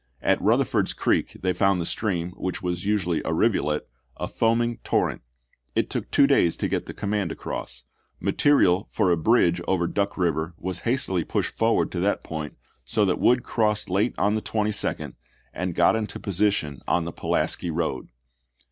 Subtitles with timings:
[0.23, 5.21] At Eutherford's Creek they found the stream, which was usually a rivulet, a foaming torrent.
[5.75, 7.83] It took two days to get the command across;
[8.19, 13.05] material for a bridge over Duck Eiver was hastily pushed forward to that point so
[13.05, 15.13] that Wood crossed late on the 22d,
[15.53, 18.09] and got into position on the Pulaski road.